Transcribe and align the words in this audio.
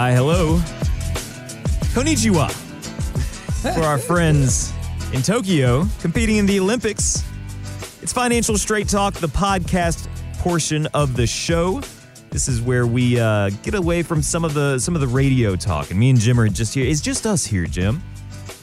Hi, 0.00 0.12
hello. 0.12 0.58
Konnichiwa. 1.92 2.48
For 3.74 3.82
our 3.82 3.98
friends 3.98 4.72
in 5.12 5.22
Tokyo 5.22 5.86
competing 6.00 6.36
in 6.36 6.46
the 6.46 6.60
Olympics. 6.60 7.24
It's 8.00 8.12
Financial 8.12 8.56
Straight 8.56 8.88
Talk, 8.88 9.14
the 9.14 9.26
podcast 9.26 10.06
portion 10.34 10.86
of 10.94 11.16
the 11.16 11.26
show. 11.26 11.82
This 12.30 12.46
is 12.46 12.62
where 12.62 12.86
we 12.86 13.18
uh, 13.18 13.50
get 13.64 13.74
away 13.74 14.04
from 14.04 14.22
some 14.22 14.44
of 14.44 14.54
the 14.54 14.78
some 14.78 14.94
of 14.94 15.00
the 15.00 15.08
radio 15.08 15.56
talk, 15.56 15.90
and 15.90 15.98
me 15.98 16.10
and 16.10 16.20
Jim 16.20 16.38
are 16.38 16.48
just 16.48 16.74
here. 16.74 16.86
It's 16.86 17.00
just 17.00 17.26
us 17.26 17.44
here, 17.44 17.66
Jim. 17.66 18.00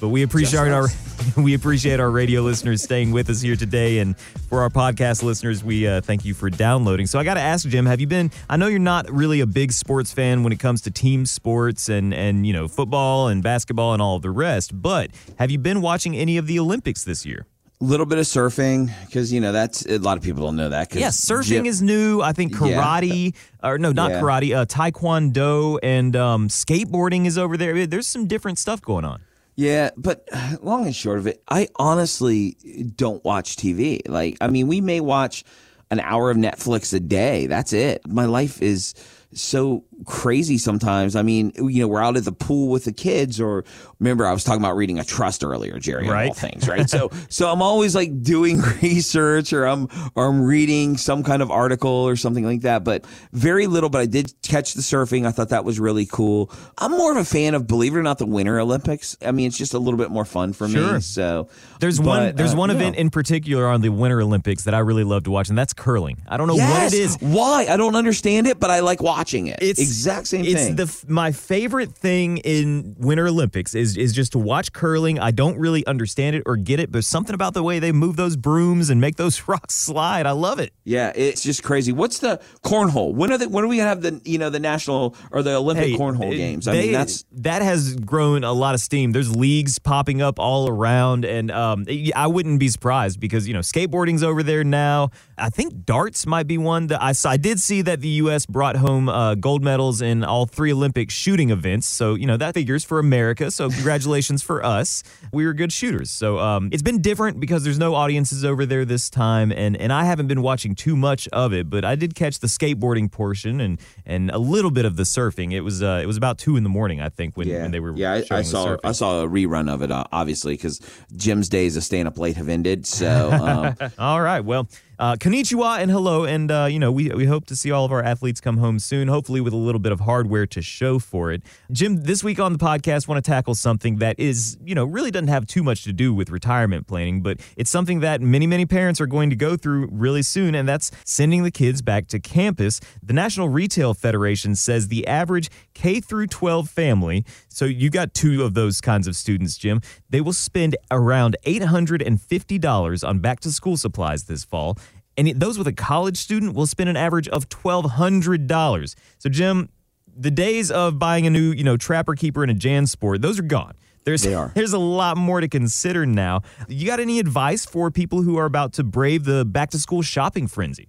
But 0.02 0.10
we 0.10 0.24
appreciate 0.24 0.72
our 0.72 0.88
we 1.38 1.54
appreciate 1.54 2.00
our 2.00 2.12
radio 2.12 2.42
listeners 2.42 2.84
staying 2.84 3.12
with 3.12 3.30
us 3.30 3.42
here 3.42 3.56
today, 3.56 4.00
and 4.00 4.18
for 4.50 4.62
our 4.62 4.70
podcast 4.70 5.24
listeners, 5.24 5.64
we 5.64 5.88
uh, 5.88 6.02
thank 6.02 6.26
you 6.26 6.34
for 6.34 6.50
downloading. 6.50 7.08
So 7.08 7.18
I 7.18 7.24
got 7.24 7.36
to 7.36 7.40
ask 7.42 7.68
Jim, 7.68 7.86
have 7.86 8.02
you 8.02 8.08
been? 8.08 8.30
I 8.50 8.58
know 8.58 8.68
you're 8.68 8.80
not 8.80 9.10
really 9.10 9.40
a 9.40 9.46
big 9.46 9.72
sports 9.72 10.12
fan 10.12 10.44
when 10.44 10.52
it 10.52 10.60
comes 10.60 10.82
to 10.82 10.92
team 10.92 11.26
sports 11.26 11.88
and 11.90 12.14
and 12.14 12.46
you 12.46 12.54
know 12.54 12.68
football 12.68 13.30
and 13.30 13.42
basketball 13.42 13.94
and 13.94 14.02
all 14.02 14.18
of 14.18 14.22
the 14.22 14.32
rest, 14.32 14.80
but 14.80 15.12
have 15.40 15.50
you 15.50 15.58
been 15.58 15.82
watching 15.82 16.16
any 16.16 16.38
of 16.38 16.46
the 16.48 16.60
Olympics 16.60 17.04
this 17.06 17.26
year? 17.26 17.46
A 17.82 17.84
little 17.84 18.06
bit 18.06 18.18
of 18.20 18.26
surfing 18.26 18.90
because 19.06 19.32
you 19.34 19.40
know 19.42 19.52
that's 19.54 19.86
a 19.86 19.98
lot 20.00 20.18
of 20.18 20.24
people 20.24 20.44
don't 20.44 20.56
know 20.58 20.70
that. 20.70 20.94
Yeah, 20.94 21.08
surfing 21.08 21.44
Jim- 21.48 21.66
is 21.66 21.82
new. 21.82 22.22
I 22.22 22.34
think 22.34 22.52
Yeah. 22.54 22.60
karate, 22.82 23.34
or 23.64 23.78
no, 23.78 23.92
not 23.94 24.12
Yeah. 24.12 24.22
karate, 24.22 24.56
uh, 24.56 24.66
taekwondo 24.66 25.80
and 25.84 26.16
um, 26.16 26.48
skateboarding 26.50 27.26
is 27.26 27.38
over 27.38 27.58
there. 27.58 27.86
There's 27.88 28.08
some 28.08 28.28
different 28.28 28.60
stuff 28.60 28.82
going 28.82 29.06
on. 29.06 29.22
Yeah, 29.56 29.92
but 29.98 30.28
long 30.62 30.86
and 30.86 30.96
short 30.96 31.20
of 31.20 31.28
it, 31.28 31.42
I 31.48 31.68
honestly 31.76 32.58
don't 32.96 33.24
watch 33.24 33.56
TV. 33.56 34.08
Like, 34.08 34.38
I 34.42 34.48
mean, 34.48 34.68
we 34.68 34.82
may 34.82 35.00
watch 35.00 35.44
an 35.92 36.00
hour 36.00 36.30
of 36.30 36.38
Netflix 36.38 36.94
a 36.94 37.00
day. 37.00 37.48
That's 37.48 37.74
it. 37.74 38.06
My 38.08 38.26
life 38.26 38.62
is 38.62 38.94
so 39.34 39.84
crazy 40.06 40.58
sometimes. 40.58 41.16
I 41.16 41.22
mean, 41.22 41.52
you 41.56 41.82
know, 41.82 41.88
we're 41.88 42.02
out 42.04 42.18
at 42.18 42.26
the 42.26 42.32
pool 42.32 42.70
with 42.70 42.86
the 42.86 42.92
kids, 42.94 43.40
or 43.40 43.64
remember, 44.00 44.26
I 44.26 44.34
was 44.34 44.44
talking 44.44 44.62
about 44.62 44.76
reading 44.76 45.00
a 45.00 45.04
trust 45.04 45.44
earlier, 45.44 45.80
Jerry, 45.80 46.08
Right. 46.10 46.28
all 46.28 46.34
things, 46.34 46.68
right? 46.68 46.90
so, 46.96 47.10
so 47.30 47.52
I'm 47.52 47.62
always 47.62 47.96
like 47.96 48.22
doing 48.22 48.60
research, 48.82 49.54
or 49.54 49.66
I'm 49.66 49.88
or 50.16 50.28
I'm 50.28 50.42
reading 50.42 50.98
some 50.98 51.24
kind 51.24 51.42
of 51.42 51.50
article 51.52 51.90
or 51.90 52.16
something 52.16 52.44
like 52.46 52.62
that. 52.62 52.84
But 52.84 53.06
very 53.32 53.68
little. 53.68 53.90
But 53.90 54.02
I 54.02 54.06
did 54.06 54.34
catch 54.42 54.74
the 54.74 54.82
surfing. 54.82 55.26
I 55.26 55.32
thought 55.32 55.50
that 55.50 55.66
was 55.66 55.80
really 55.80 56.06
cool. 56.06 56.52
I'm 56.78 56.92
more 56.92 57.12
of 57.12 57.18
a 57.18 57.26
fan 57.26 57.54
of, 57.56 57.68
believe 57.68 57.96
it 57.96 58.00
or 58.00 58.04
not, 58.04 58.18
the 58.18 58.26
Winter 58.26 58.60
Olympics. 58.60 59.16
I 59.26 59.32
mean, 59.32 59.48
it's 59.48 59.58
just 59.58 59.74
a 59.74 59.80
little 59.80 59.98
bit 59.98 60.12
more 60.12 60.26
fun 60.26 60.54
for 60.54 60.68
Sure. 60.68 60.94
me. 60.96 61.00
So 61.00 61.48
There's 61.80 62.00
but, 62.00 62.06
one. 62.06 62.36
There's 62.36 62.54
uh, 62.54 62.58
one 62.58 62.70
yeah. 62.70 62.76
event 62.76 62.96
in 62.98 63.10
particular 63.10 63.68
on 63.68 63.82
the 63.82 63.90
Winter 63.90 64.22
Olympics 64.22 64.64
that 64.66 64.74
I 64.74 64.80
really 64.80 65.04
love 65.04 65.24
to 65.24 65.32
watch, 65.32 65.50
and 65.50 65.58
that's 65.58 65.74
curling. 65.74 66.22
I 66.28 66.38
don't 66.38 66.48
know 66.48 66.56
what 66.56 66.94
it 66.94 66.98
is. 66.98 67.18
Why? 67.20 67.68
I 67.70 67.78
don't 67.78 67.96
understand 67.96 68.48
it, 68.48 68.60
but 68.60 68.70
I 68.70 68.80
like 68.82 69.02
watching 69.02 69.48
it. 69.48 69.60
It's 69.62 69.80
exact 69.86 70.28
same 70.28 70.46
it's 70.46 70.54
thing. 70.54 70.78
It's 70.80 71.02
the 71.02 71.12
my 71.14 71.32
favorite 71.32 71.94
thing 71.94 72.38
in 72.40 72.96
Winter 73.00 73.28
Olympics 73.28 73.74
is 73.76 73.96
is 73.98 74.14
just 74.14 74.32
to 74.34 74.40
watch 74.40 74.74
curling. 74.74 75.20
I 75.20 75.32
don't 75.32 75.58
really 75.58 75.86
understand 75.88 76.36
it 76.36 76.44
or 76.46 76.58
get 76.58 76.80
it, 76.80 76.92
but 76.92 77.04
something 77.04 77.34
about 77.34 77.54
the 77.54 77.64
way 77.64 77.80
they 77.80 77.92
move 77.92 78.16
those 78.16 78.36
brooms 78.36 78.90
and 78.90 79.00
make 79.00 79.16
those 79.16 79.48
rocks 79.48 79.76
slide. 79.76 80.26
I 80.26 80.32
love 80.32 80.60
it. 80.60 80.74
yeah, 80.84 81.12
it's 81.16 81.42
just 81.44 81.64
crazy. 81.64 81.92
What's 81.92 82.20
the 82.20 82.40
cornhole? 82.64 83.14
When 83.14 83.32
are 83.32 83.38
the 83.38 83.50
when 83.50 83.64
are 83.64 83.68
we 83.68 83.78
gonna 83.78 83.90
have 83.90 84.02
the 84.02 84.22
you 84.26 84.38
know 84.38 84.50
the 84.50 84.60
national 84.60 85.16
or 85.32 85.42
the 85.44 85.56
Olympic 85.56 85.94
cornhole 85.96 86.34
it- 86.34 86.38
games? 86.38 86.68
I 86.68 86.74
they- 86.74 86.82
mean, 86.84 86.92
that's 86.94 87.26
that 87.34 87.62
has 87.62 87.96
grown 87.96 88.44
a 88.44 88.54
lot 88.54 88.76
of 88.76 88.82
steam. 88.82 89.12
There's 89.12 89.36
leagues 89.36 89.80
popping 89.80 90.22
up 90.22 90.40
all 90.40 90.68
around, 90.70 91.26
and 91.26 91.52
um, 91.52 91.86
I 92.16 92.28
wouldn't 92.28 92.60
be 92.60 92.68
surprised 92.70 93.20
because 93.20 93.48
you 93.48 93.54
know 93.54 93.60
skateboarding's 93.62 94.24
over 94.24 94.44
there 94.44 94.64
now. 94.64 95.10
I 95.38 95.50
think 95.50 95.86
darts 95.86 96.26
might 96.26 96.48
be 96.48 96.58
one 96.58 96.88
that 96.88 97.02
I 97.02 97.12
saw. 97.12 97.30
I 97.32 97.38
did 97.38 97.60
see 97.60 97.82
that 97.84 98.00
the 98.02 98.08
U.S. 98.24 98.46
brought 98.46 98.76
home 98.78 99.10
uh, 99.10 99.36
gold 99.36 99.64
medals 99.76 100.02
in 100.02 100.24
all 100.24 100.46
three 100.46 100.72
Olympic 100.72 101.12
shooting 101.12 101.50
events, 101.50 101.86
so 101.86 102.16
you 102.16 102.26
know 102.26 102.38
that 102.38 102.54
figures 102.54 102.86
for 102.86 102.98
America. 102.98 103.52
So 103.52 103.70
congratulations 103.70 104.42
for 104.42 104.64
us. 104.64 105.04
We 105.34 105.46
were 105.46 105.54
good 105.54 105.74
shooters. 105.74 106.10
So 106.10 106.40
um, 106.40 106.70
it's 106.72 106.82
been 106.82 107.02
different 107.02 107.42
because 107.42 107.66
there's 107.66 107.78
no 107.78 107.94
audiences 107.94 108.46
over 108.46 108.66
there 108.66 108.86
this 108.86 109.10
time, 109.10 109.52
and 109.52 109.76
and 109.76 109.92
I 109.92 110.06
haven't 110.06 110.28
been 110.28 110.42
watching 110.42 110.76
too 110.76 110.96
much 110.96 111.28
of 111.34 111.52
it, 111.52 111.70
but 111.70 111.84
I 111.84 111.96
did 111.96 112.16
catch 112.16 112.40
the 112.40 112.48
skateboarding 112.48 113.12
portion 113.12 113.60
and 113.60 113.78
and 114.06 114.32
a 114.32 114.38
little 114.38 114.72
bit 114.72 114.86
of 114.86 114.96
the 114.96 115.04
surfing. 115.04 115.52
It 115.52 115.62
was 115.62 115.84
uh, 115.84 116.00
it 116.02 116.06
was 116.06 116.16
about 116.16 116.38
two 116.38 116.56
in 116.56 116.64
the 116.64 116.70
morning, 116.70 117.02
I 117.02 117.10
think, 117.10 117.36
when, 117.36 117.50
yeah, 117.50 117.64
when 117.64 117.72
they 117.72 117.82
were 117.82 117.94
yeah. 117.98 118.22
I, 118.32 118.38
I 118.38 118.42
saw 118.44 118.68
surfing. 118.68 118.80
I 118.86 118.92
saw 118.94 119.24
a 119.24 119.28
rerun 119.28 119.70
of 119.70 119.82
it, 119.82 119.92
uh, 119.92 120.06
obviously, 120.14 120.54
because 120.54 120.80
Jim's 121.18 121.50
days 121.50 121.76
of 121.76 121.84
staying 121.84 122.08
up 122.08 122.18
late 122.18 122.38
have 122.38 122.48
ended. 122.48 122.88
So 122.88 123.30
um, 123.82 123.92
All 124.00 124.22
right. 124.22 124.40
Well, 124.40 124.70
uh, 125.00 125.16
konnichiwa 125.16 125.80
and 125.80 125.92
hello. 125.92 126.26
And, 126.26 126.52
uh, 126.52 126.68
you 126.70 126.80
know, 126.80 126.92
we, 126.92 127.10
we 127.10 127.26
hope 127.26 127.46
to 127.48 127.56
see 127.56 127.72
all 127.72 127.86
of 127.86 127.92
our 127.92 128.04
athletes 128.04 128.42
come 128.42 128.58
home 128.58 128.80
soon, 128.80 129.08
hopefully 129.08 129.42
with 129.42 129.54
a 129.54 129.58
little 129.58 129.80
bit 129.80 129.92
of 129.92 130.02
hardware 130.02 130.46
to 130.48 130.62
show 130.62 131.00
for 131.00 131.32
it. 131.32 131.44
Jim, 131.72 132.04
this 132.04 132.24
week 132.24 132.40
on 132.40 132.54
the 132.54 132.60
podcast, 132.60 133.08
want 133.08 133.24
to 133.24 133.30
tackle 133.30 133.56
something 133.56 133.98
that 133.98 134.20
is, 134.20 134.58
you 134.64 134.76
know, 134.76 134.86
really 134.86 135.12
doesn't 135.12 135.28
have 135.28 135.46
too 135.46 135.64
much 135.64 135.84
to 135.84 135.94
do 135.94 136.14
with 136.14 136.30
retirement 136.30 136.88
planning, 136.88 137.22
but 137.22 137.40
it's 137.58 137.70
something 137.70 138.00
that 138.00 138.22
many, 138.22 138.48
many 138.48 138.66
parents 138.66 139.02
are 139.02 139.08
going 139.08 139.30
to 139.30 139.36
go 139.36 139.58
through 139.58 139.90
really 139.92 140.22
soon, 140.22 140.56
and 140.56 140.68
that's 140.68 140.92
sending 141.04 141.44
the 141.44 141.52
kids 141.52 141.82
back 141.82 142.08
to 142.08 142.20
campus. 142.20 142.80
The 143.04 143.14
National 143.14 143.50
Retail 143.50 143.94
Federation 143.94 144.56
says 144.56 144.88
the 144.88 145.08
average 145.08 145.50
K 145.74 146.00
through 146.00 146.28
12 146.28 146.70
family, 146.70 147.26
so 147.50 147.66
you 147.66 147.90
got 147.90 148.14
two 148.14 148.44
of 148.44 148.54
those 148.54 148.82
kinds 148.82 149.08
of 149.08 149.16
students, 149.16 149.58
Jim, 149.58 149.82
they 150.16 150.22
will 150.22 150.32
spend 150.32 150.78
around 150.92 151.36
$850 151.46 153.06
on 153.06 153.20
back 153.20 153.42
to 153.42 153.52
school 153.52 153.76
supplies 153.76 154.24
this 154.24 154.46
fall. 154.46 154.78
And 155.18 155.28
those 155.28 155.58
with 155.58 155.68
a 155.68 155.74
college 155.74 156.16
student 156.16 156.56
will 156.56 156.68
spend 156.68 156.90
an 156.90 156.96
average 156.96 157.28
of 157.28 157.50
$1,200. 157.50 158.96
So, 159.18 159.30
Jim, 159.30 159.68
the 160.16 160.32
days 160.32 160.72
of 160.72 160.98
buying 160.98 161.28
a 161.28 161.30
new, 161.30 161.52
you 161.52 161.66
know, 161.66 161.76
Trapper 161.76 162.16
Keeper 162.16 162.44
and 162.44 162.50
a 162.50 162.56
JanSport, 162.56 163.22
those 163.22 163.40
are 163.40 163.44
gone. 163.44 163.74
There's, 164.06 164.22
there's 164.54 164.72
a 164.72 164.80
lot 164.80 165.18
more 165.18 165.42
to 165.42 165.50
consider 165.50 166.06
now. 166.06 166.44
You 166.70 166.88
got 166.88 167.02
any 167.02 167.20
advice 167.20 167.66
for 167.66 167.92
people 167.92 168.22
who 168.22 168.38
are 168.38 168.46
about 168.46 168.72
to 168.76 168.86
brave 168.86 169.26
the 169.26 169.44
back 169.44 169.72
to 169.72 169.80
school 169.80 170.02
shopping 170.02 170.48
frenzy? 170.48 170.88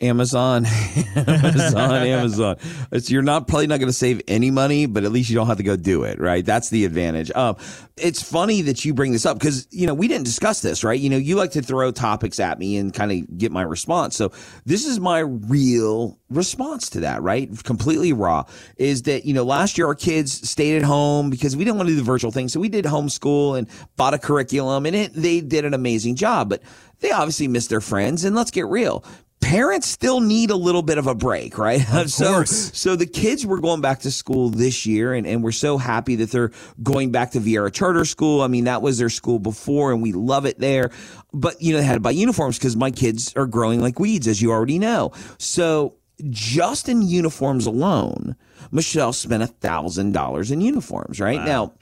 Amazon, 0.00 0.64
Amazon, 1.16 2.06
Amazon. 2.06 2.56
It's, 2.92 3.10
you're 3.10 3.22
not 3.22 3.48
probably 3.48 3.66
not 3.66 3.80
going 3.80 3.88
to 3.88 3.92
save 3.92 4.22
any 4.28 4.48
money, 4.48 4.86
but 4.86 5.02
at 5.02 5.10
least 5.10 5.28
you 5.28 5.34
don't 5.34 5.48
have 5.48 5.56
to 5.56 5.64
go 5.64 5.74
do 5.74 6.04
it, 6.04 6.20
right? 6.20 6.44
That's 6.44 6.70
the 6.70 6.84
advantage. 6.84 7.32
Um, 7.32 7.56
it's 7.96 8.22
funny 8.22 8.62
that 8.62 8.84
you 8.84 8.94
bring 8.94 9.10
this 9.10 9.26
up 9.26 9.40
because 9.40 9.66
you 9.72 9.88
know 9.88 9.94
we 9.94 10.06
didn't 10.06 10.24
discuss 10.24 10.62
this, 10.62 10.84
right? 10.84 11.00
You 11.00 11.10
know, 11.10 11.16
you 11.16 11.34
like 11.34 11.50
to 11.52 11.62
throw 11.62 11.90
topics 11.90 12.38
at 12.38 12.60
me 12.60 12.76
and 12.76 12.94
kind 12.94 13.10
of 13.10 13.38
get 13.38 13.50
my 13.50 13.62
response. 13.62 14.14
So 14.14 14.30
this 14.64 14.86
is 14.86 15.00
my 15.00 15.18
real 15.18 16.16
response 16.30 16.90
to 16.90 17.00
that, 17.00 17.20
right? 17.20 17.50
Completely 17.64 18.12
raw. 18.12 18.44
Is 18.76 19.02
that 19.02 19.24
you 19.24 19.34
know 19.34 19.42
last 19.42 19.78
year 19.78 19.88
our 19.88 19.96
kids 19.96 20.48
stayed 20.48 20.76
at 20.76 20.84
home 20.84 21.28
because 21.28 21.56
we 21.56 21.64
didn't 21.64 21.76
want 21.76 21.88
to 21.88 21.94
do 21.94 21.98
the 21.98 22.04
virtual 22.04 22.30
thing, 22.30 22.46
so 22.46 22.60
we 22.60 22.68
did 22.68 22.84
homeschool 22.84 23.58
and 23.58 23.66
bought 23.96 24.14
a 24.14 24.18
curriculum, 24.18 24.86
and 24.86 24.94
it 24.94 25.12
they 25.12 25.40
did 25.40 25.64
an 25.64 25.74
amazing 25.74 26.14
job, 26.14 26.50
but 26.50 26.62
they 27.00 27.10
obviously 27.10 27.48
missed 27.48 27.70
their 27.70 27.80
friends. 27.80 28.24
And 28.24 28.36
let's 28.36 28.52
get 28.52 28.66
real 28.66 29.04
parents 29.40 29.88
still 29.88 30.20
need 30.20 30.50
a 30.50 30.56
little 30.56 30.82
bit 30.82 30.98
of 30.98 31.06
a 31.06 31.14
break, 31.14 31.58
right? 31.58 31.80
so, 32.06 32.32
course. 32.32 32.70
so 32.76 32.96
the 32.96 33.06
kids 33.06 33.46
were 33.46 33.60
going 33.60 33.80
back 33.80 34.00
to 34.00 34.10
school 34.10 34.50
this 34.50 34.86
year, 34.86 35.14
and, 35.14 35.26
and 35.26 35.42
we're 35.42 35.52
so 35.52 35.78
happy 35.78 36.16
that 36.16 36.30
they're 36.30 36.50
going 36.82 37.12
back 37.12 37.32
to 37.32 37.40
Viera 37.40 37.72
Charter 37.72 38.04
School. 38.04 38.42
I 38.42 38.48
mean, 38.48 38.64
that 38.64 38.82
was 38.82 38.98
their 38.98 39.10
school 39.10 39.38
before, 39.38 39.92
and 39.92 40.02
we 40.02 40.12
love 40.12 40.46
it 40.46 40.58
there. 40.58 40.90
But, 41.32 41.60
you 41.62 41.72
know, 41.72 41.80
they 41.80 41.84
had 41.84 41.94
to 41.94 42.00
buy 42.00 42.10
uniforms 42.10 42.58
because 42.58 42.76
my 42.76 42.90
kids 42.90 43.34
are 43.36 43.46
growing 43.46 43.80
like 43.80 43.98
weeds, 43.98 44.26
as 44.26 44.42
you 44.42 44.50
already 44.50 44.78
know. 44.78 45.12
So, 45.38 45.94
just 46.30 46.88
in 46.88 47.02
uniforms 47.02 47.66
alone, 47.66 48.34
Michelle 48.72 49.12
spent 49.12 49.42
a 49.42 49.46
thousand 49.46 50.12
dollars 50.12 50.50
in 50.50 50.60
uniforms, 50.60 51.20
right? 51.20 51.42
Now, 51.44 51.74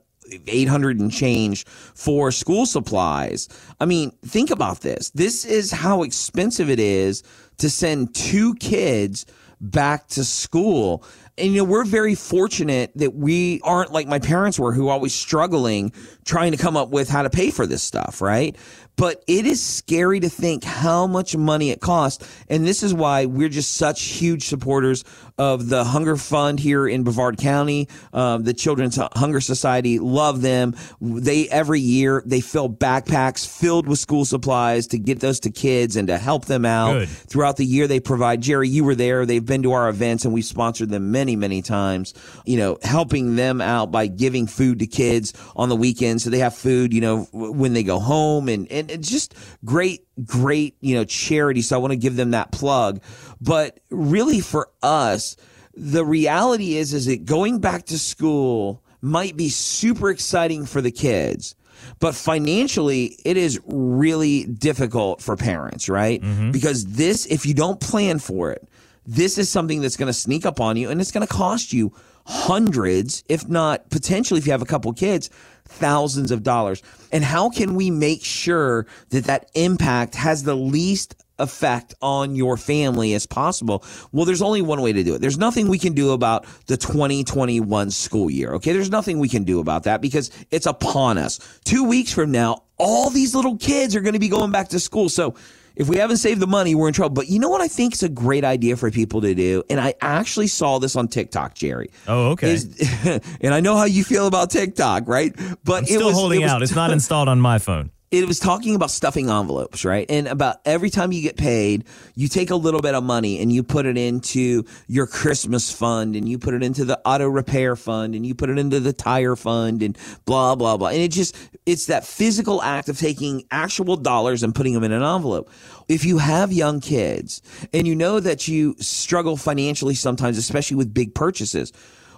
800 0.47 0.99
and 0.99 1.11
change 1.11 1.65
for 1.65 2.31
school 2.31 2.65
supplies. 2.65 3.47
I 3.79 3.85
mean, 3.85 4.11
think 4.25 4.49
about 4.51 4.81
this. 4.81 5.09
This 5.11 5.45
is 5.45 5.71
how 5.71 6.03
expensive 6.03 6.69
it 6.69 6.79
is 6.79 7.23
to 7.57 7.69
send 7.69 8.15
two 8.15 8.55
kids 8.55 9.25
back 9.61 10.07
to 10.07 10.23
school. 10.23 11.03
And, 11.37 11.53
you 11.53 11.57
know, 11.59 11.63
we're 11.63 11.85
very 11.85 12.15
fortunate 12.15 12.91
that 12.95 13.13
we 13.15 13.61
aren't 13.63 13.91
like 13.91 14.07
my 14.07 14.19
parents 14.19 14.59
were, 14.59 14.73
who 14.73 14.89
always 14.89 15.13
struggling 15.13 15.91
trying 16.25 16.51
to 16.51 16.57
come 16.57 16.77
up 16.77 16.89
with 16.89 17.09
how 17.09 17.23
to 17.23 17.29
pay 17.29 17.51
for 17.51 17.65
this 17.65 17.83
stuff, 17.83 18.21
right? 18.21 18.55
But 18.99 19.23
it 19.27 19.45
is 19.45 19.63
scary 19.63 20.19
to 20.19 20.27
think 20.27 20.65
how 20.65 21.07
much 21.07 21.33
money 21.37 21.69
it 21.69 21.79
costs. 21.79 22.27
And 22.49 22.67
this 22.67 22.83
is 22.83 22.93
why 22.93 23.27
we're 23.27 23.47
just 23.47 23.75
such 23.75 24.03
huge 24.03 24.47
supporters 24.47 25.05
of 25.37 25.69
the 25.69 25.85
Hunger 25.85 26.17
Fund 26.17 26.59
here 26.59 26.85
in 26.85 27.03
Brevard 27.03 27.37
County. 27.37 27.87
Um, 28.11 28.43
the 28.43 28.53
Children's 28.53 28.99
Hunger 29.13 29.39
Society 29.39 29.99
love 29.99 30.41
them. 30.41 30.75
They 30.99 31.47
every 31.47 31.79
year 31.79 32.21
they 32.25 32.41
fill 32.41 32.69
backpacks 32.69 33.47
filled 33.47 33.87
with 33.87 33.99
school 33.99 34.25
supplies 34.25 34.87
to 34.87 34.99
get 34.99 35.21
those 35.21 35.39
to 35.41 35.49
kids 35.49 35.95
and 35.95 36.09
to 36.09 36.17
help 36.17 36.45
them 36.45 36.65
out 36.65 36.91
Good. 36.91 37.07
throughout 37.07 37.55
the 37.55 37.65
year. 37.65 37.87
They 37.87 38.01
provide. 38.01 38.41
Jerry, 38.41 38.67
you 38.67 38.83
were 38.83 38.95
there. 38.95 39.25
They've 39.25 39.45
been 39.45 39.63
to 39.63 39.71
our 39.71 39.87
events 39.87 40.25
and 40.25 40.33
we've 40.33 40.43
sponsored 40.43 40.89
them 40.89 41.09
many, 41.09 41.37
many 41.37 41.61
times. 41.61 42.13
You 42.45 42.57
know, 42.57 42.77
helping 42.83 43.37
them 43.37 43.61
out 43.61 43.91
by 43.91 44.07
giving 44.07 44.45
food 44.45 44.79
to 44.79 44.87
kids 44.87 45.33
on 45.55 45.69
the 45.69 45.75
weekends 45.77 46.25
so 46.25 46.29
they 46.29 46.39
have 46.39 46.53
food. 46.53 46.93
You 46.93 46.99
know, 46.99 47.27
when 47.31 47.71
they 47.71 47.83
go 47.83 47.99
home 47.99 48.49
and 48.49 48.69
and 48.69 48.88
it's 48.89 49.09
just 49.09 49.36
great, 49.63 50.06
great. 50.24 50.75
You 50.81 50.95
know, 50.95 51.06
charity. 51.06 51.62
So 51.62 51.75
I 51.75 51.80
want 51.80 51.91
to 51.91 51.97
give 51.97 52.15
them 52.15 52.31
that 52.31 52.51
plug. 52.51 53.01
But 53.41 53.80
really, 53.89 54.41
for 54.41 54.69
us, 54.81 55.36
the 55.74 56.03
reality 56.03 56.75
is, 56.75 56.94
is 56.94 57.06
that 57.06 57.25
going 57.25 57.59
back 57.59 57.86
to 57.86 58.00
school 58.00 58.83
might 59.01 59.38
be 59.38 59.50
super 59.50 60.09
exciting 60.09 60.65
for 60.65 60.81
the 60.81 60.91
kids. 60.91 61.56
But 62.00 62.13
financially, 62.15 63.18
it 63.25 63.38
is 63.38 63.59
really 63.65 64.45
difficult 64.45 65.21
for 65.21 65.35
parents, 65.38 65.88
right? 65.88 66.21
Mm-hmm. 66.21 66.51
Because 66.51 66.85
this, 66.85 67.25
if 67.25 67.45
you 67.45 67.53
don't 67.53 67.80
plan 67.80 68.19
for 68.19 68.51
it, 68.51 68.68
this 69.06 69.38
is 69.38 69.50
something 69.50 69.81
that's 69.81 69.97
going 69.97 70.07
to 70.07 70.13
sneak 70.13 70.45
up 70.45 70.59
on 70.59 70.77
you 70.77 70.89
and 70.89 71.01
it's 71.01 71.12
going 71.12 71.25
to 71.25 71.33
cost 71.33 71.74
you 71.74 71.94
hundreds, 72.29 73.23
if 73.27 73.49
not 73.49 73.89
potentially, 73.89 74.37
if 74.37 74.45
you 74.45 74.51
have 74.51 74.61
a 74.61 74.65
couple 74.65 74.93
kids, 74.93 75.31
thousands 75.65 76.29
of 76.29 76.43
dollars. 76.43 76.83
And 77.11 77.23
how 77.23 77.49
can 77.49 77.73
we 77.73 77.89
make 77.89 78.23
sure 78.23 78.85
that 79.09 79.25
that 79.25 79.49
impact 79.55 80.13
has 80.13 80.43
the 80.43 80.55
least 80.55 81.15
effect 81.39 81.95
on 82.01 82.35
your 82.35 82.57
family 82.57 83.13
as 83.13 83.25
possible. 83.25 83.83
Well, 84.11 84.25
there's 84.25 84.41
only 84.41 84.61
one 84.61 84.81
way 84.81 84.91
to 84.91 85.03
do 85.03 85.15
it. 85.15 85.21
There's 85.21 85.37
nothing 85.37 85.69
we 85.69 85.79
can 85.79 85.93
do 85.93 86.11
about 86.11 86.45
the 86.67 86.75
2021 86.75 87.91
school 87.91 88.29
year. 88.29 88.53
Okay. 88.55 88.73
There's 88.73 88.89
nothing 88.89 89.19
we 89.19 89.29
can 89.29 89.45
do 89.45 89.61
about 89.61 89.83
that 89.83 90.01
because 90.01 90.31
it's 90.51 90.65
upon 90.65 91.17
us. 91.17 91.39
Two 91.63 91.85
weeks 91.85 92.11
from 92.11 92.31
now, 92.31 92.63
all 92.77 93.09
these 93.09 93.33
little 93.33 93.57
kids 93.57 93.95
are 93.95 94.01
going 94.01 94.13
to 94.13 94.19
be 94.19 94.27
going 94.27 94.51
back 94.51 94.67
to 94.69 94.81
school. 94.81 95.07
So 95.07 95.35
if 95.79 95.87
we 95.87 95.95
haven't 95.95 96.17
saved 96.17 96.41
the 96.41 96.47
money, 96.47 96.75
we're 96.75 96.89
in 96.89 96.93
trouble. 96.93 97.15
But 97.15 97.29
you 97.29 97.39
know 97.39 97.47
what 97.47 97.61
I 97.61 97.69
think 97.69 97.93
is 97.93 98.03
a 98.03 98.09
great 98.09 98.43
idea 98.43 98.75
for 98.75 98.91
people 98.91 99.21
to 99.21 99.33
do? 99.33 99.63
And 99.69 99.79
I 99.79 99.95
actually 100.01 100.47
saw 100.47 100.77
this 100.77 100.97
on 100.97 101.07
TikTok, 101.07 101.55
Jerry. 101.55 101.89
Oh, 102.05 102.31
okay. 102.31 102.51
Is, 102.51 103.21
and 103.41 103.53
I 103.53 103.61
know 103.61 103.77
how 103.77 103.85
you 103.85 104.03
feel 104.03 104.27
about 104.27 104.51
TikTok, 104.51 105.07
right? 105.07 105.33
But 105.63 105.79
I'm 105.79 105.85
still 105.85 106.01
it 106.01 106.05
was, 106.05 106.15
holding 106.15 106.41
was 106.41 106.51
out. 106.51 106.61
It's 106.61 106.75
not 106.75 106.91
installed 106.99 107.29
on 107.29 107.39
my 107.39 107.59
phone. 107.59 107.91
It 108.11 108.27
was 108.27 108.39
talking 108.39 108.73
about 108.73 108.89
stuffing 108.89 109.29
envelopes, 109.29 109.85
right? 109.85 110.09
And 110.09 110.27
about 110.27 110.57
every 110.65 110.89
time 110.89 111.11
you 111.11 111.21
get 111.21 111.38
paid, 111.38 111.85
you 112.15 112.27
take 112.27 112.50
a 112.50 112.56
little 112.56 112.81
bit 112.81 112.95
of 112.95 113.03
money 113.03 113.39
and 113.39 113.53
you 113.53 113.61
put 113.61 113.85
it 113.85 113.97
into 113.97 114.65
your 114.88 115.06
Christmas 115.06 115.71
fund 115.71 116.15
and 116.15 116.27
you 116.27 116.39
put 116.39 116.56
it 116.56 116.63
into 116.63 116.85
the 116.85 117.00
auto 117.06 117.27
repair 117.27 117.75
fund 117.75 118.15
and 118.15 118.25
you 118.25 118.33
put 118.33 118.50
it 118.50 118.57
into 118.57 118.79
the 118.79 118.94
tire 118.94 119.35
fund 119.35 119.83
and 119.83 119.95
blah, 120.25 120.56
blah, 120.56 120.75
blah. 120.75 120.88
And 120.88 120.97
it 120.97 121.11
just, 121.11 121.35
it's 121.67 121.85
that 121.85 122.03
physical 122.03 122.63
act 122.63 122.89
of 122.89 122.97
taking 122.97 123.44
actual 123.51 123.95
dollars 123.95 124.41
and 124.41 124.56
putting 124.56 124.73
them 124.73 124.83
in 124.83 124.91
an 124.91 125.03
envelope. 125.03 125.51
If 125.88 126.03
you 126.03 126.17
have 126.17 126.51
young 126.51 126.79
kids 126.81 127.44
and 127.73 127.85
you 127.85 127.95
know 127.95 128.19
that 128.19 128.47
you 128.47 128.75
struggle 128.79 129.38
financially 129.38 129.94
sometimes, 129.94 130.39
especially 130.39 130.77
with 130.77 130.94
big 130.94 131.13
purchases, 131.13 131.71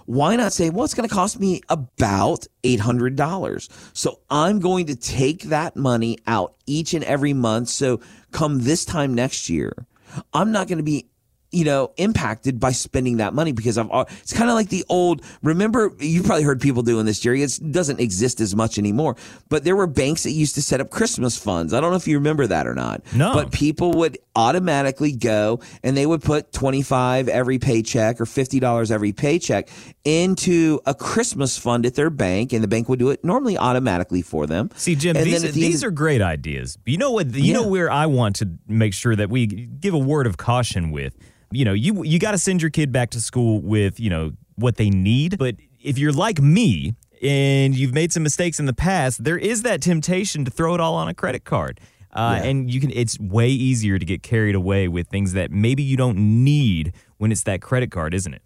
why 0.06 0.36
not 0.36 0.52
say, 0.52 0.70
well, 0.70 0.84
it's 0.84 0.94
going 0.94 1.08
to 1.08 1.14
cost 1.14 1.38
me 1.40 1.60
about 1.68 2.46
$800. 2.64 3.68
So 3.92 4.20
I'm 4.30 4.60
going 4.60 4.86
to 4.86 4.96
take 4.96 5.44
that 5.44 5.76
money 5.76 6.18
out 6.26 6.54
each 6.66 6.94
and 6.94 7.04
every 7.04 7.32
month. 7.32 7.68
So 7.68 8.00
come 8.30 8.60
this 8.60 8.84
time 8.84 9.14
next 9.14 9.48
year, 9.48 9.86
I'm 10.32 10.52
not 10.52 10.68
going 10.68 10.78
to 10.78 10.84
be 10.84 11.06
you 11.52 11.64
know, 11.64 11.92
impacted 11.98 12.58
by 12.58 12.72
spending 12.72 13.18
that 13.18 13.34
money 13.34 13.52
because 13.52 13.76
I've, 13.76 13.88
it's 14.22 14.32
kind 14.32 14.48
of 14.48 14.56
like 14.56 14.70
the 14.70 14.84
old, 14.88 15.22
remember, 15.42 15.92
you've 15.98 16.24
probably 16.24 16.44
heard 16.44 16.62
people 16.62 16.82
doing 16.82 17.04
this, 17.04 17.20
Jerry. 17.20 17.42
It 17.42 17.60
doesn't 17.70 18.00
exist 18.00 18.40
as 18.40 18.56
much 18.56 18.78
anymore, 18.78 19.16
but 19.50 19.62
there 19.62 19.76
were 19.76 19.86
banks 19.86 20.22
that 20.22 20.30
used 20.30 20.54
to 20.54 20.62
set 20.62 20.80
up 20.80 20.88
Christmas 20.88 21.36
funds. 21.36 21.74
I 21.74 21.80
don't 21.80 21.90
know 21.90 21.96
if 21.96 22.08
you 22.08 22.16
remember 22.16 22.46
that 22.46 22.66
or 22.66 22.74
not. 22.74 23.02
No. 23.14 23.34
But 23.34 23.52
people 23.52 23.92
would 23.92 24.18
automatically 24.34 25.12
go 25.12 25.60
and 25.82 25.96
they 25.96 26.06
would 26.06 26.22
put 26.22 26.52
25 26.52 27.28
every 27.28 27.58
paycheck 27.58 28.20
or 28.20 28.24
$50 28.24 28.90
every 28.90 29.12
paycheck 29.12 29.68
into 30.04 30.80
a 30.86 30.94
Christmas 30.94 31.58
fund 31.58 31.86
at 31.86 31.94
their 31.94 32.10
bank 32.10 32.52
and 32.52 32.62
the 32.62 32.68
bank 32.68 32.88
would 32.88 32.98
do 32.98 33.10
it 33.10 33.24
normally 33.24 33.58
automatically 33.58 34.22
for 34.22 34.46
them. 34.46 34.70
See, 34.74 34.94
Jim, 34.94 35.16
And 35.16 35.26
these, 35.26 35.42
the 35.42 35.50
these 35.50 35.84
are 35.84 35.90
great 35.90 36.22
ideas. 36.22 36.78
You 36.86 36.98
know 36.98 37.10
what? 37.10 37.34
You 37.34 37.52
know 37.54 37.66
where 37.66 37.90
I 37.90 38.06
want 38.06 38.36
to 38.36 38.48
make 38.66 38.94
sure 38.94 39.14
that 39.16 39.30
we 39.30 39.46
give 39.46 39.94
a 39.94 39.98
word 39.98 40.26
of 40.26 40.36
caution 40.36 40.90
with. 40.90 41.16
You 41.50 41.64
know, 41.64 41.74
you 41.74 42.02
you 42.02 42.18
got 42.18 42.30
to 42.30 42.38
send 42.38 42.62
your 42.62 42.70
kid 42.70 42.92
back 42.92 43.10
to 43.10 43.20
school 43.20 43.60
with 43.60 44.00
you 44.00 44.10
know 44.10 44.32
what 44.56 44.76
they 44.76 44.90
need. 44.90 45.38
But 45.38 45.56
if 45.82 45.98
you're 45.98 46.12
like 46.12 46.40
me 46.40 46.94
and 47.22 47.74
you've 47.74 47.94
made 47.94 48.12
some 48.12 48.22
mistakes 48.22 48.58
in 48.58 48.66
the 48.66 48.72
past, 48.72 49.22
there 49.22 49.38
is 49.38 49.62
that 49.62 49.82
temptation 49.82 50.44
to 50.44 50.50
throw 50.50 50.74
it 50.74 50.80
all 50.80 50.94
on 50.94 51.08
a 51.08 51.14
credit 51.14 51.44
card. 51.44 51.80
Uh, 52.12 52.38
Yeah. 52.40 52.48
And 52.48 52.70
you 52.72 52.80
can. 52.80 52.90
It's 52.90 53.18
way 53.18 53.48
easier 53.48 53.98
to 53.98 54.04
get 54.04 54.22
carried 54.22 54.54
away 54.54 54.88
with 54.88 55.08
things 55.08 55.32
that 55.32 55.50
maybe 55.50 55.82
you 55.82 55.96
don't 55.96 56.44
need 56.44 56.92
when 57.18 57.32
it's 57.32 57.44
that 57.44 57.62
credit 57.62 57.90
card, 57.90 58.14
isn't 58.14 58.34
it? 58.34 58.42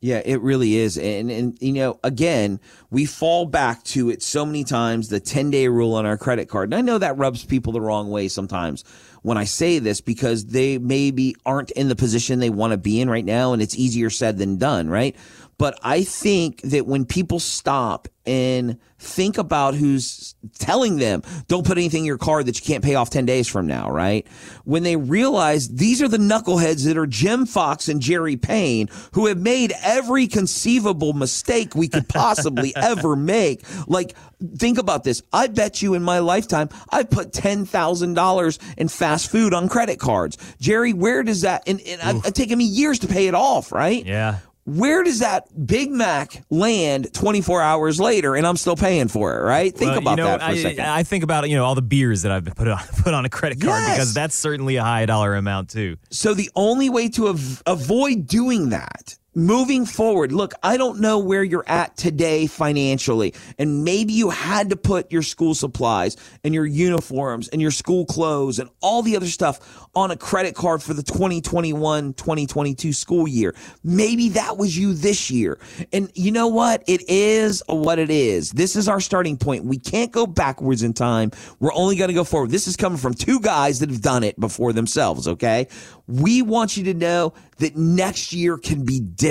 Yeah, 0.00 0.22
it 0.24 0.40
really 0.42 0.76
is. 0.76 0.96
And, 0.96 1.28
and, 1.28 1.58
you 1.60 1.72
know, 1.72 1.98
again, 2.04 2.60
we 2.88 3.04
fall 3.04 3.46
back 3.46 3.82
to 3.84 4.10
it 4.10 4.22
so 4.22 4.46
many 4.46 4.62
times 4.62 5.08
the 5.08 5.18
10 5.18 5.50
day 5.50 5.66
rule 5.66 5.94
on 5.94 6.06
our 6.06 6.16
credit 6.16 6.48
card. 6.48 6.68
And 6.68 6.76
I 6.76 6.82
know 6.82 6.98
that 6.98 7.18
rubs 7.18 7.44
people 7.44 7.72
the 7.72 7.80
wrong 7.80 8.08
way 8.08 8.28
sometimes 8.28 8.84
when 9.22 9.36
I 9.36 9.42
say 9.42 9.80
this 9.80 10.00
because 10.00 10.46
they 10.46 10.78
maybe 10.78 11.34
aren't 11.44 11.72
in 11.72 11.88
the 11.88 11.96
position 11.96 12.38
they 12.38 12.48
want 12.48 12.70
to 12.72 12.76
be 12.76 13.00
in 13.00 13.10
right 13.10 13.24
now. 13.24 13.52
And 13.52 13.60
it's 13.60 13.76
easier 13.76 14.08
said 14.08 14.38
than 14.38 14.56
done, 14.56 14.88
right? 14.88 15.16
But 15.58 15.78
I 15.82 16.04
think 16.04 16.62
that 16.62 16.86
when 16.86 17.04
people 17.04 17.40
stop 17.40 18.08
and 18.24 18.78
think 18.98 19.38
about 19.38 19.74
who's 19.74 20.34
telling 20.58 20.98
them, 20.98 21.22
don't 21.46 21.66
put 21.66 21.78
anything 21.78 22.00
in 22.00 22.04
your 22.04 22.18
card 22.18 22.46
that 22.46 22.60
you 22.60 22.64
can't 22.64 22.84
pay 22.84 22.94
off 22.94 23.10
10 23.10 23.26
days 23.26 23.48
from 23.48 23.66
now, 23.66 23.90
right? 23.90 24.26
When 24.64 24.82
they 24.82 24.96
realize 24.96 25.68
these 25.68 26.02
are 26.02 26.08
the 26.08 26.18
knuckleheads 26.18 26.84
that 26.84 26.98
are 26.98 27.06
Jim 27.06 27.46
Fox 27.46 27.88
and 27.88 28.00
Jerry 28.00 28.36
Payne 28.36 28.88
who 29.12 29.26
have 29.26 29.38
made 29.38 29.72
every 29.82 30.26
conceivable 30.26 31.12
mistake 31.12 31.74
we 31.74 31.88
could 31.88 32.08
possibly 32.08 32.72
ever 32.76 33.16
make. 33.16 33.64
Like, 33.86 34.14
think 34.56 34.78
about 34.78 35.04
this. 35.04 35.22
I 35.32 35.46
bet 35.46 35.80
you 35.80 35.94
in 35.94 36.02
my 36.02 36.18
lifetime, 36.18 36.68
I've 36.90 37.10
put 37.10 37.32
$10,000 37.32 38.74
in 38.76 38.88
fast 38.88 39.30
food 39.30 39.54
on 39.54 39.68
credit 39.68 39.98
cards. 39.98 40.36
Jerry, 40.60 40.92
where 40.92 41.22
does 41.22 41.42
that, 41.42 41.62
and, 41.66 41.80
and 41.80 42.00
I've, 42.02 42.34
taken 42.34 42.58
me 42.58 42.64
years 42.64 43.00
to 43.00 43.08
pay 43.08 43.26
it 43.26 43.34
off, 43.34 43.72
right? 43.72 44.04
Yeah. 44.04 44.38
Where 44.76 45.02
does 45.02 45.20
that 45.20 45.44
Big 45.66 45.90
Mac 45.90 46.44
land 46.50 47.12
24 47.14 47.62
hours 47.62 47.98
later 47.98 48.36
and 48.36 48.46
I'm 48.46 48.56
still 48.56 48.76
paying 48.76 49.08
for 49.08 49.38
it, 49.38 49.42
right? 49.42 49.74
Think 49.74 49.90
Well, 49.90 49.98
about 49.98 50.10
you 50.10 50.16
know, 50.18 50.24
that 50.26 50.40
for 50.40 50.46
I, 50.46 50.50
a 50.52 50.62
second. 50.62 50.84
I 50.86 51.02
think 51.02 51.24
about 51.24 51.48
you 51.48 51.56
know 51.56 51.64
all 51.64 51.74
the 51.74 51.82
beers 51.82 52.22
that 52.22 52.32
I've 52.32 52.44
put 52.54 52.68
on 52.68 52.78
put 53.02 53.14
on 53.14 53.24
a 53.24 53.28
credit 53.30 53.60
card 53.60 53.80
Yes. 53.82 53.96
because 53.96 54.14
that's 54.14 54.34
certainly 54.34 54.76
a 54.76 54.82
high 54.84 55.06
dollar 55.06 55.34
amount 55.34 55.70
too. 55.70 55.96
so 56.10 56.34
the 56.34 56.50
only 56.54 56.90
way 56.90 57.08
to 57.10 57.28
av- 57.28 57.62
avoid 57.66 58.26
doing 58.26 58.68
that 58.70 59.16
moving 59.38 59.86
forward, 59.86 60.32
look, 60.32 60.52
I 60.62 60.76
don't 60.76 61.00
know 61.00 61.18
where 61.20 61.44
you're 61.44 61.64
at 61.68 61.96
today 61.96 62.48
financially. 62.48 63.34
And 63.56 63.84
maybe 63.84 64.12
you 64.12 64.30
had 64.30 64.70
to 64.70 64.76
put 64.76 65.12
your 65.12 65.22
school 65.22 65.54
supplies 65.54 66.16
and 66.42 66.52
your 66.52 66.66
uniforms 66.66 67.48
and 67.48 67.62
your 67.62 67.70
school 67.70 68.04
clothes 68.04 68.58
and 68.58 68.68
all 68.80 69.02
the 69.02 69.16
other 69.16 69.26
stuff 69.26 69.88
on 69.94 70.10
a 70.10 70.16
credit 70.16 70.56
card 70.56 70.82
for 70.82 70.92
the 70.92 71.04
2021 71.04 72.14
2022 72.14 72.92
school 72.92 73.28
year. 73.28 73.54
Maybe 73.84 74.30
that 74.30 74.56
was 74.56 74.76
you 74.76 74.92
this 74.92 75.30
year. 75.30 75.58
And 75.92 76.10
you 76.14 76.32
know 76.32 76.48
what? 76.48 76.82
It 76.88 77.08
is 77.08 77.62
what 77.68 78.00
it 78.00 78.10
is. 78.10 78.50
This 78.50 78.74
is 78.74 78.88
our 78.88 79.00
starting 79.00 79.36
point. 79.36 79.64
We 79.64 79.78
can't 79.78 80.10
go 80.10 80.26
backwards 80.26 80.82
in 80.82 80.94
time. 80.94 81.30
We're 81.60 81.74
only 81.74 81.94
going 81.94 82.08
to 82.08 82.14
go 82.14 82.24
forward. 82.24 82.50
This 82.50 82.66
is 82.66 82.76
coming 82.76 82.98
from 82.98 83.14
two 83.14 83.38
guys 83.40 83.78
that 83.78 83.90
have 83.90 84.02
done 84.02 84.24
it 84.24 84.38
before 84.40 84.72
themselves, 84.72 85.28
okay? 85.28 85.68
We 86.08 86.42
want 86.42 86.76
you 86.76 86.84
to 86.84 86.94
know 86.94 87.34
that 87.58 87.76
next 87.76 88.32
year 88.32 88.56
can 88.58 88.84
be 88.84 88.98
different. 88.98 89.27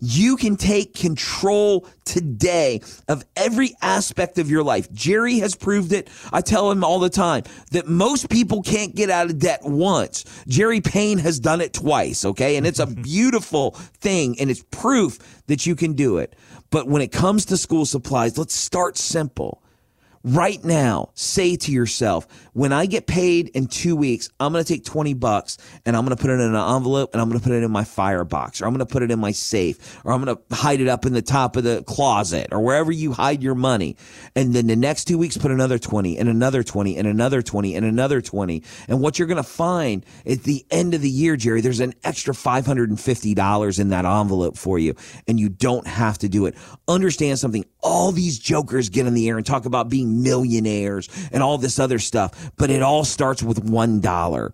You 0.00 0.36
can 0.36 0.56
take 0.56 0.94
control 0.94 1.86
today 2.04 2.80
of 3.08 3.24
every 3.36 3.74
aspect 3.82 4.38
of 4.38 4.50
your 4.50 4.62
life. 4.62 4.92
Jerry 4.92 5.38
has 5.38 5.54
proved 5.54 5.92
it. 5.92 6.08
I 6.32 6.40
tell 6.40 6.70
him 6.70 6.84
all 6.84 6.98
the 6.98 7.10
time 7.10 7.44
that 7.72 7.86
most 7.86 8.30
people 8.30 8.62
can't 8.62 8.94
get 8.94 9.10
out 9.10 9.26
of 9.26 9.38
debt 9.38 9.60
once. 9.62 10.24
Jerry 10.46 10.80
Payne 10.80 11.18
has 11.18 11.38
done 11.40 11.60
it 11.60 11.72
twice, 11.72 12.24
okay? 12.24 12.56
And 12.56 12.66
it's 12.66 12.78
a 12.78 12.86
beautiful 13.02 13.72
thing 14.00 14.38
and 14.40 14.50
it's 14.50 14.64
proof 14.70 15.18
that 15.46 15.66
you 15.66 15.76
can 15.76 15.92
do 15.94 16.18
it. 16.18 16.34
But 16.70 16.86
when 16.86 17.02
it 17.02 17.12
comes 17.12 17.44
to 17.46 17.56
school 17.56 17.84
supplies, 17.84 18.38
let's 18.38 18.54
start 18.54 18.96
simple 18.96 19.59
right 20.22 20.62
now 20.64 21.10
say 21.14 21.56
to 21.56 21.72
yourself 21.72 22.26
when 22.52 22.72
i 22.72 22.86
get 22.86 23.06
paid 23.06 23.48
in 23.50 23.66
two 23.66 23.96
weeks 23.96 24.28
i'm 24.38 24.52
going 24.52 24.62
to 24.62 24.72
take 24.72 24.84
20 24.84 25.14
bucks 25.14 25.56
and 25.86 25.96
i'm 25.96 26.04
going 26.04 26.16
to 26.16 26.20
put 26.20 26.30
it 26.30 26.34
in 26.34 26.54
an 26.54 26.76
envelope 26.76 27.10
and 27.14 27.22
i'm 27.22 27.28
going 27.28 27.40
to 27.40 27.44
put 27.44 27.54
it 27.54 27.62
in 27.62 27.70
my 27.70 27.84
firebox 27.84 28.60
or 28.60 28.66
i'm 28.66 28.72
going 28.72 28.86
to 28.86 28.92
put 28.92 29.02
it 29.02 29.10
in 29.10 29.18
my 29.18 29.32
safe 29.32 29.98
or 30.04 30.12
i'm 30.12 30.22
going 30.22 30.36
to 30.36 30.54
hide 30.54 30.80
it 30.80 30.88
up 30.88 31.06
in 31.06 31.12
the 31.12 31.22
top 31.22 31.56
of 31.56 31.64
the 31.64 31.82
closet 31.84 32.48
or 32.52 32.60
wherever 32.60 32.92
you 32.92 33.12
hide 33.12 33.42
your 33.42 33.54
money. 33.54 33.96
And 34.36 34.54
then 34.54 34.66
the 34.66 34.76
next 34.76 35.04
two 35.04 35.18
weeks 35.18 35.36
put 35.36 35.50
another 35.50 35.78
20 35.78 36.18
and 36.18 36.28
another 36.28 36.62
20 36.62 36.96
and 36.96 37.06
another 37.06 37.42
20 37.42 37.74
and 37.74 37.86
another 37.86 38.20
20 38.20 38.62
and 38.88 39.00
what 39.00 39.18
you're 39.18 39.28
going 39.28 39.36
to 39.36 39.42
find 39.42 40.04
at 40.26 40.42
the 40.42 40.64
end 40.70 40.94
of 40.94 41.00
the 41.00 41.10
year 41.10 41.36
jerry 41.36 41.60
there's 41.60 41.80
an 41.80 41.94
extra 42.04 42.34
$550 42.34 43.80
in 43.80 43.88
that 43.88 44.04
envelope 44.04 44.56
for 44.56 44.78
you 44.78 44.94
and 45.26 45.38
you 45.38 45.48
don't 45.48 45.86
have 45.86 46.18
to 46.18 46.28
do 46.28 46.46
it. 46.46 46.54
Understand 46.88 47.38
something. 47.38 47.64
All 47.82 48.12
these 48.12 48.38
jokers 48.38 48.88
get 48.88 49.06
in 49.06 49.14
the 49.14 49.28
air 49.28 49.36
and 49.36 49.46
talk 49.46 49.64
about 49.64 49.88
being 49.88 50.09
millionaires 50.10 51.08
and 51.32 51.42
all 51.42 51.58
this 51.58 51.78
other 51.78 51.98
stuff. 51.98 52.52
But 52.56 52.70
it 52.70 52.82
all 52.82 53.04
starts 53.04 53.42
with 53.42 53.64
$1. 53.64 54.52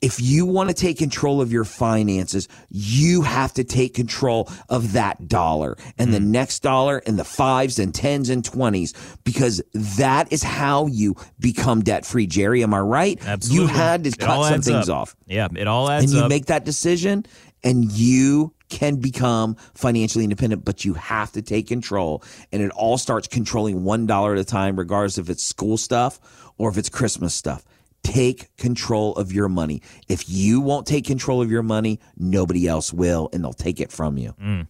If 0.00 0.20
you 0.20 0.44
want 0.46 0.70
to 0.70 0.74
take 0.74 0.98
control 0.98 1.40
of 1.40 1.52
your 1.52 1.64
finances, 1.64 2.48
you 2.68 3.22
have 3.22 3.52
to 3.54 3.64
take 3.64 3.94
control 3.94 4.50
of 4.68 4.92
that 4.92 5.28
dollar 5.28 5.76
and 5.98 6.12
the 6.12 6.18
hmm. 6.18 6.32
next 6.32 6.60
dollar 6.60 7.02
and 7.06 7.18
the 7.18 7.24
fives 7.24 7.78
and 7.78 7.94
tens 7.94 8.28
and 8.28 8.44
twenties 8.44 8.94
because 9.24 9.62
that 9.72 10.32
is 10.32 10.42
how 10.42 10.86
you 10.86 11.16
become 11.38 11.82
debt 11.82 12.04
free. 12.04 12.26
Jerry, 12.26 12.62
am 12.62 12.74
I 12.74 12.80
right? 12.80 13.24
Absolutely. 13.24 13.66
You 13.66 13.72
had 13.72 14.04
to 14.04 14.10
it 14.10 14.18
cut 14.18 14.48
some 14.48 14.62
things 14.62 14.88
up. 14.88 14.96
off. 14.96 15.16
Yeah, 15.26 15.48
it 15.54 15.68
all 15.68 15.88
adds 15.88 16.06
and 16.06 16.14
you 16.14 16.20
up. 16.22 16.28
make 16.28 16.46
that 16.46 16.64
decision 16.64 17.24
and 17.62 17.90
you 17.92 18.54
can 18.68 18.96
become 18.96 19.56
financially 19.74 20.24
independent, 20.24 20.64
but 20.64 20.84
you 20.84 20.94
have 20.94 21.32
to 21.32 21.42
take 21.42 21.66
control. 21.66 22.22
And 22.52 22.62
it 22.62 22.70
all 22.72 22.98
starts 22.98 23.28
controlling 23.28 23.80
$1 23.80 24.32
at 24.32 24.38
a 24.38 24.44
time, 24.44 24.78
regardless 24.78 25.18
if 25.18 25.30
it's 25.30 25.42
school 25.42 25.76
stuff 25.76 26.20
or 26.58 26.68
if 26.70 26.76
it's 26.76 26.88
Christmas 26.88 27.34
stuff. 27.34 27.64
Take 28.02 28.54
control 28.56 29.14
of 29.16 29.32
your 29.32 29.48
money. 29.48 29.82
If 30.08 30.28
you 30.28 30.60
won't 30.60 30.86
take 30.86 31.04
control 31.04 31.42
of 31.42 31.50
your 31.50 31.62
money, 31.62 31.98
nobody 32.16 32.66
else 32.66 32.92
will, 32.92 33.28
and 33.32 33.42
they'll 33.42 33.52
take 33.52 33.80
it 33.80 33.90
from 33.90 34.18
you. 34.18 34.34
Mm. 34.40 34.66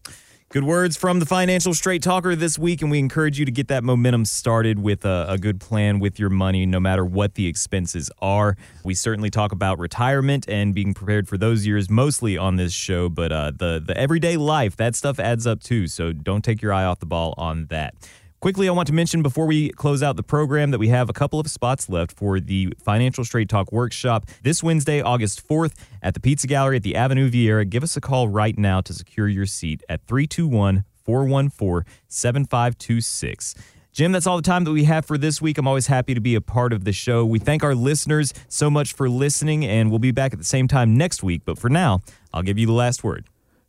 Good 0.51 0.65
words 0.65 0.97
from 0.97 1.19
the 1.19 1.27
financial 1.27 1.75
straight 1.75 2.03
talker 2.03 2.35
this 2.35 2.59
week, 2.59 2.81
and 2.81 2.91
we 2.91 2.99
encourage 2.99 3.39
you 3.39 3.45
to 3.45 3.51
get 3.53 3.69
that 3.69 3.85
momentum 3.85 4.25
started 4.25 4.79
with 4.79 5.05
a, 5.05 5.27
a, 5.29 5.37
good 5.37 5.61
plan 5.61 5.99
with 5.99 6.19
your 6.19 6.31
money, 6.31 6.65
no 6.65 6.81
matter 6.81 7.05
what 7.05 7.35
the 7.35 7.47
expenses 7.47 8.11
are. 8.23 8.57
We 8.83 8.95
certainly 8.95 9.29
talk 9.29 9.53
about 9.53 9.79
retirement 9.79 10.49
and 10.49 10.75
being 10.75 10.95
prepared 10.95 11.29
for 11.29 11.37
those 11.37 11.67
years 11.67 11.91
mostly 11.91 12.39
on 12.39 12.57
this 12.57 12.73
show, 12.73 13.11
but 13.11 13.31
uh, 13.31 13.53
the 13.55 13.83
the 13.85 13.95
everyday 13.95 14.39
life 14.39 14.75
that 14.77 14.95
stuff 14.95 15.21
adds 15.21 15.47
up 15.47 15.63
too. 15.63 15.87
So 15.87 16.15
don't 16.15 16.43
take 16.43 16.63
your 16.63 16.73
eye 16.73 16.85
off 16.85 17.01
the 17.01 17.05
ball 17.05 17.35
on 17.37 17.67
that. 17.67 17.95
Quickly, 18.41 18.69
I 18.69 18.71
want 18.71 18.87
to 18.87 18.95
mention 18.95 19.21
before 19.21 19.47
we 19.47 19.71
close 19.71 20.01
out 20.01 20.15
the 20.15 20.23
program 20.23 20.71
that 20.71 20.79
we 20.79 20.87
have 20.89 21.11
a 21.11 21.13
couple 21.13 21.41
of 21.41 21.49
spots 21.49 21.89
left 21.89 22.13
for 22.13 22.39
the 22.39 22.73
Financial 22.79 23.25
Straight 23.25 23.49
Talk 23.49 23.73
workshop 23.73 24.27
this 24.45 24.63
Wednesday, 24.63 25.03
August 25.03 25.47
4th 25.49 25.75
at 26.05 26.15
the 26.15 26.21
Pizza 26.21 26.47
Gallery 26.47 26.77
at 26.77 26.85
the 26.85 26.95
Avenue 26.95 27.29
Viera. 27.29 27.69
Give 27.69 27.83
us 27.83 27.97
a 27.97 28.01
call 28.01 28.29
right 28.29 28.57
now 28.57 28.81
to 28.83 28.95
secure 28.95 29.27
your 29.27 29.45
seat 29.45 29.83
at 29.89 30.07
321 30.07 30.85
414 31.03 31.93
7526. 32.07 33.57
Jim, 33.93 34.13
that's 34.13 34.29
all 34.29 34.37
the 34.37 34.43
time 34.43 34.63
that 34.63 34.71
we 34.71 34.85
have 34.85 35.05
for 35.05 35.19
this 35.19 35.43
week. 35.43 35.59
I'm 35.59 35.67
always 35.67 35.89
happy 35.89 36.15
to 36.15 36.21
be 36.21 36.37
a 36.37 36.41
part 36.41 36.73
of 36.73 36.85
the 36.85 36.93
show. 36.93 37.27
We 37.27 37.41
thank 37.41 37.65
our 37.65 37.75
listeners 37.75 38.33
so 38.47 38.71
much 38.71 38.93
for 38.93 39.09
listening, 39.09 39.65
and 39.65 39.91
we'll 39.91 39.99
be 39.99 40.13
back 40.13 40.33
at 40.33 40.39
the 40.39 40.45
same 40.45 40.69
time 40.69 40.97
next 40.97 41.25
week. 41.25 41.43
But 41.45 41.59
for 41.59 41.69
now, 41.69 42.03
I'll 42.33 42.45
give 42.45 42.57
you 42.57 42.69
the 42.69 42.73
last 42.73 43.03
word. 43.03 43.27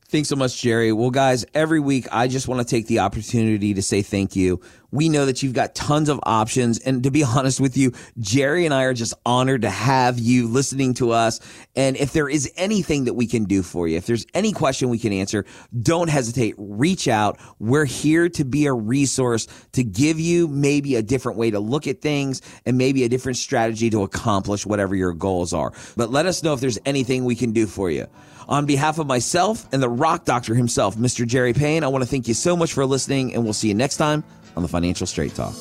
Thanks 0.10 0.28
so 0.28 0.36
much, 0.36 0.60
Jerry. 0.60 0.92
Well, 0.92 1.12
guys, 1.12 1.46
every 1.54 1.80
week 1.80 2.08
I 2.12 2.28
just 2.28 2.48
want 2.48 2.60
to 2.62 2.66
take 2.66 2.88
the 2.88 2.98
opportunity 3.00 3.75
to 3.75 3.82
say 3.84 4.01
thank 4.01 4.36
you. 4.36 4.60
We 4.91 5.10
know 5.10 5.25
that 5.25 5.43
you've 5.43 5.53
got 5.53 5.75
tons 5.75 6.10
of 6.10 6.19
options. 6.24 6.79
And 6.79 7.03
to 7.03 7.12
be 7.12 7.24
honest 7.36 7.60
with 7.60 7.77
you, 7.77 7.91
Jerry 8.19 8.65
and 8.65 8.74
I 8.74 8.84
are 8.84 8.93
just 8.93 9.13
honored 9.25 9.62
to 9.63 9.69
have 9.69 10.19
you 10.19 10.48
listening 10.48 10.93
to 10.96 11.12
us. 11.12 11.39
And 11.75 11.98
if 11.98 12.13
there 12.13 12.29
is 12.29 12.51
anything 12.55 13.05
that 13.05 13.13
we 13.13 13.27
can 13.27 13.46
do 13.46 13.63
for 13.63 13.88
you, 13.88 13.98
if 13.98 14.05
there's 14.05 14.25
any 14.34 14.51
question 14.51 14.89
we 14.89 15.00
can 15.00 15.13
answer, 15.13 15.46
don't 15.81 16.10
hesitate. 16.10 16.55
Reach 16.58 17.08
out. 17.08 17.39
We're 17.60 17.86
here 17.86 18.29
to 18.29 18.46
be 18.46 18.65
a 18.65 18.74
resource 18.74 19.48
to 19.74 19.84
give 19.84 20.19
you 20.19 20.48
maybe 20.48 20.96
a 20.96 21.01
different 21.01 21.38
way 21.38 21.51
to 21.51 21.60
look 21.60 21.88
at 21.88 22.01
things 22.01 22.41
and 22.65 22.77
maybe 22.77 23.03
a 23.03 23.10
different 23.10 23.38
strategy 23.38 23.89
to 23.89 24.03
accomplish 24.03 24.65
whatever 24.65 24.96
your 24.96 25.13
goals 25.13 25.53
are. 25.53 25.74
But 25.96 26.10
let 26.10 26.25
us 26.25 26.43
know 26.43 26.53
if 26.53 26.60
there's 26.60 26.79
anything 26.86 27.25
we 27.25 27.36
can 27.36 27.51
do 27.51 27.67
for 27.67 27.89
you. 27.91 28.08
On 28.48 28.65
behalf 28.65 28.98
of 28.98 29.05
myself 29.05 29.67
and 29.72 29.81
the 29.81 29.89
rock 29.89 30.25
doctor 30.25 30.55
himself, 30.55 30.96
Mr. 30.96 31.25
Jerry 31.25 31.53
Payne, 31.53 31.84
I 31.84 31.88
want 31.88 32.03
to 32.03 32.10
thank 32.10 32.27
you 32.27 32.34
so 32.34 32.58
much 32.58 32.74
for 32.74 32.84
listening, 32.84 33.36
and 33.36 33.43
we'll 33.43 33.53
see 33.53 33.67
you 33.67 33.75
next 33.75 33.98
time 33.98 34.24
on 34.56 34.63
the 34.63 34.70
Financial 34.70 35.08
Straight 35.08 35.36
Talk. 35.36 35.56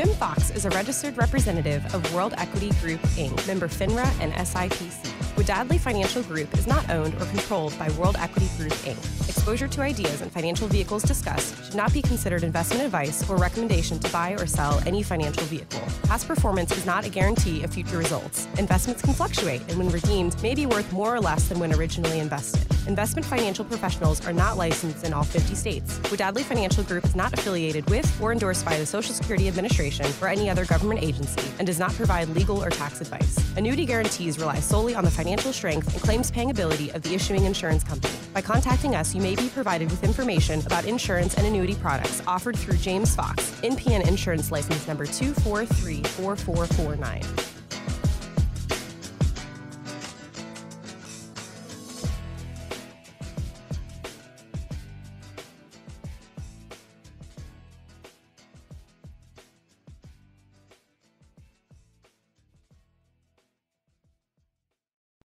Jim 0.00 0.08
Fox 0.14 0.50
is 0.50 0.64
a 0.64 0.70
registered 0.70 1.14
representative 1.18 1.84
of 1.94 2.14
World 2.14 2.32
Equity 2.38 2.70
Group, 2.80 3.00
Inc., 3.18 3.46
member 3.46 3.68
FINRA 3.68 4.08
and 4.22 4.32
SIPC. 4.32 5.06
Wadadley 5.36 5.78
Financial 5.78 6.22
Group 6.22 6.54
is 6.54 6.66
not 6.66 6.88
owned 6.88 7.12
or 7.20 7.26
controlled 7.26 7.78
by 7.78 7.90
World 7.90 8.16
Equity 8.18 8.48
Group, 8.56 8.72
Inc. 8.84 9.19
Exposure 9.40 9.68
to 9.68 9.80
ideas 9.80 10.20
and 10.20 10.30
financial 10.30 10.68
vehicles 10.68 11.02
discussed 11.02 11.64
should 11.64 11.74
not 11.74 11.94
be 11.94 12.02
considered 12.02 12.44
investment 12.44 12.84
advice 12.84 13.26
or 13.30 13.38
recommendation 13.38 13.98
to 13.98 14.12
buy 14.12 14.32
or 14.32 14.46
sell 14.46 14.82
any 14.84 15.02
financial 15.02 15.44
vehicle. 15.44 15.80
Past 16.02 16.28
performance 16.28 16.76
is 16.76 16.84
not 16.84 17.06
a 17.06 17.08
guarantee 17.08 17.62
of 17.62 17.72
future 17.72 17.96
results. 17.96 18.46
Investments 18.58 19.00
can 19.00 19.14
fluctuate 19.14 19.62
and, 19.70 19.78
when 19.78 19.88
redeemed, 19.88 20.40
may 20.42 20.54
be 20.54 20.66
worth 20.66 20.92
more 20.92 21.14
or 21.14 21.20
less 21.20 21.48
than 21.48 21.58
when 21.58 21.72
originally 21.72 22.18
invested. 22.18 22.66
Investment 22.86 23.24
financial 23.24 23.64
professionals 23.64 24.26
are 24.26 24.32
not 24.32 24.56
licensed 24.56 25.04
in 25.04 25.12
all 25.12 25.22
50 25.22 25.54
states. 25.54 25.98
Wadadley 26.10 26.42
Financial 26.42 26.82
Group 26.84 27.04
is 27.04 27.14
not 27.14 27.32
affiliated 27.32 27.88
with 27.88 28.20
or 28.20 28.32
endorsed 28.32 28.64
by 28.64 28.76
the 28.76 28.84
Social 28.84 29.14
Security 29.14 29.48
Administration 29.48 30.06
or 30.20 30.28
any 30.28 30.50
other 30.50 30.66
government 30.66 31.02
agency 31.02 31.50
and 31.58 31.66
does 31.66 31.78
not 31.78 31.92
provide 31.92 32.28
legal 32.30 32.62
or 32.62 32.68
tax 32.68 33.00
advice. 33.00 33.38
Annuity 33.56 33.86
guarantees 33.86 34.38
rely 34.38 34.60
solely 34.60 34.94
on 34.94 35.04
the 35.04 35.10
financial 35.10 35.52
strength 35.52 35.92
and 35.94 36.02
claims 36.02 36.30
paying 36.30 36.50
ability 36.50 36.90
of 36.90 37.02
the 37.02 37.14
issuing 37.14 37.44
insurance 37.44 37.84
company. 37.84 38.14
By 38.32 38.42
contacting 38.42 38.94
us, 38.94 39.14
you 39.14 39.20
may 39.30 39.36
be 39.44 39.48
provided 39.50 39.88
with 39.90 40.02
information 40.02 40.60
about 40.66 40.84
insurance 40.84 41.34
and 41.34 41.46
annuity 41.46 41.76
products 41.76 42.20
offered 42.26 42.56
through 42.56 42.78
James 42.78 43.14
Fox, 43.14 43.52
NPN 43.62 44.08
Insurance 44.08 44.50
License 44.50 44.88
Number 44.88 45.06
2434449. 45.06 47.59